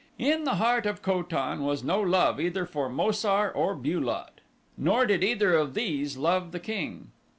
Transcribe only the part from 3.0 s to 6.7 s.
sar, or Bu lot, nor did either of these love the